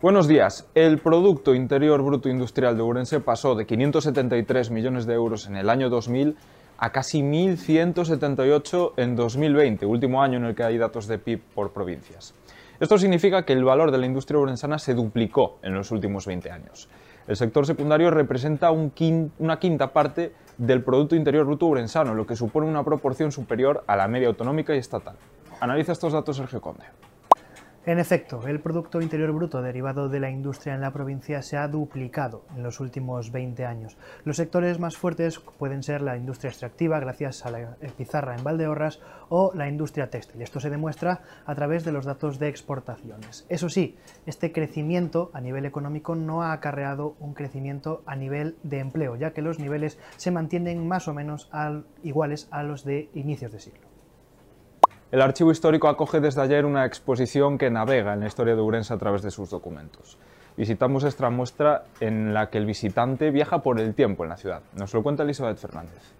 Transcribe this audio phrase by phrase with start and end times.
[0.00, 0.68] Buenos días.
[0.76, 5.68] El Producto Interior Bruto Industrial de Urense pasó de 573 millones de euros en el
[5.68, 6.36] año 2000
[6.78, 11.72] a casi 1.178 en 2020, último año en el que hay datos de PIB por
[11.72, 12.32] provincias.
[12.78, 16.52] Esto significa que el valor de la industria urensana se duplicó en los últimos 20
[16.52, 16.88] años.
[17.26, 22.68] El sector secundario representa una quinta parte del Producto Interior Bruto urensano, lo que supone
[22.68, 25.16] una proporción superior a la media autonómica y estatal.
[25.60, 26.84] Analiza estos datos Sergio Conde.
[27.84, 31.66] En efecto, el Producto Interior Bruto derivado de la industria en la provincia se ha
[31.66, 33.96] duplicado en los últimos 20 años.
[34.24, 39.00] Los sectores más fuertes pueden ser la industria extractiva, gracias a la pizarra en Valdeorras,
[39.30, 40.42] o la industria textil.
[40.42, 43.46] Esto se demuestra a través de los datos de exportaciones.
[43.48, 48.80] Eso sí, este crecimiento a nivel económico no ha acarreado un crecimiento a nivel de
[48.80, 51.50] empleo, ya que los niveles se mantienen más o menos
[52.04, 53.97] iguales a los de inicios de siglo.
[55.10, 58.92] El Archivo Histórico acoge desde ayer una exposición que navega en la historia de Urense
[58.92, 60.18] a través de sus documentos.
[60.54, 64.60] Visitamos esta muestra en la que el visitante viaja por el tiempo en la ciudad.
[64.74, 66.12] Nos lo cuenta Elizabeth Fernández.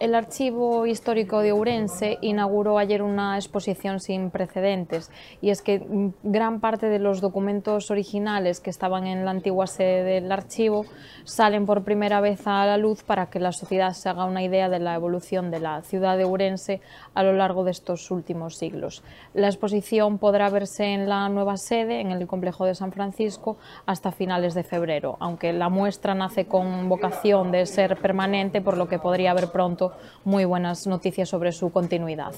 [0.00, 5.08] El Archivo Histórico de Ourense inauguró ayer una exposición sin precedentes
[5.40, 9.68] y es que mm, gran parte de los documentos originales que estaban en la antigua
[9.68, 10.84] sede del archivo
[11.22, 14.68] salen por primera vez a la luz para que la sociedad se haga una idea
[14.68, 16.80] de la evolución de la ciudad de Ourense
[17.14, 19.04] a lo largo de estos últimos siglos.
[19.32, 24.10] La exposición podrá verse en la nueva sede, en el complejo de San Francisco, hasta
[24.10, 28.98] finales de febrero, aunque la muestra nace con vocación de ser permanente, por lo que
[28.98, 29.83] podría haber pronto
[30.24, 32.34] muy buenas noticias sobre su continuidad.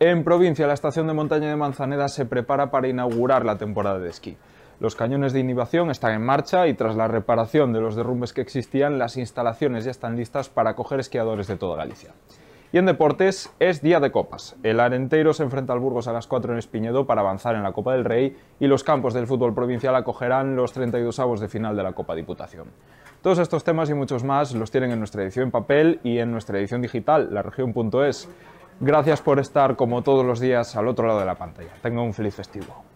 [0.00, 4.10] En provincia, la estación de montaña de Manzaneda se prepara para inaugurar la temporada de
[4.10, 4.36] esquí.
[4.80, 8.40] Los cañones de inhibición están en marcha y tras la reparación de los derrumbes que
[8.40, 12.10] existían, las instalaciones ya están listas para acoger esquiadores de toda Galicia.
[12.74, 14.56] Y en deportes es día de copas.
[14.62, 17.72] El Arenteiro se enfrenta al Burgos a las 4 en Espiñedo para avanzar en la
[17.72, 21.76] Copa del Rey y los campos del fútbol provincial acogerán los 32 avos de final
[21.76, 22.68] de la Copa Diputación.
[23.20, 26.32] Todos estos temas y muchos más los tienen en nuestra edición en papel y en
[26.32, 28.30] nuestra edición digital, laregion.es.
[28.80, 31.74] Gracias por estar como todos los días al otro lado de la pantalla.
[31.82, 32.91] Tenga un feliz festivo.